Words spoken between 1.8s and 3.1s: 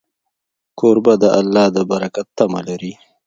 برکت تمه لري.